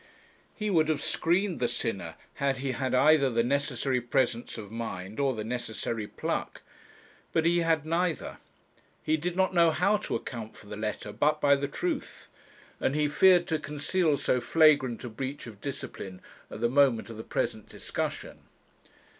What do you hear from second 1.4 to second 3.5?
the sinner had he had either the